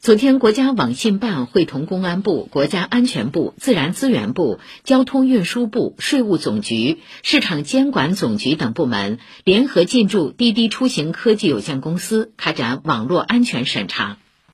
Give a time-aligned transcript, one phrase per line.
[0.00, 14.18] 昨天国家网信办会同公安部国家安全部自然资源部交通运输部税务总局市场监管总局等部门联合进驻滴滴出行科技有限公司开展网络安全审查。